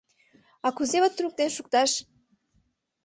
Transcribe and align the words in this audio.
А 0.65 0.67
кузе 0.77 0.97
вот 1.01 1.13
туныктен 1.15 1.49
шукташ? 1.55 1.91